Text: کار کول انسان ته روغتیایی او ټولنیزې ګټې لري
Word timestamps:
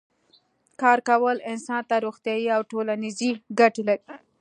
کار 0.81 0.99
کول 1.09 1.37
انسان 1.51 1.81
ته 1.89 1.95
روغتیایی 2.05 2.47
او 2.55 2.61
ټولنیزې 2.71 3.31
ګټې 3.59 3.83
لري 3.89 4.01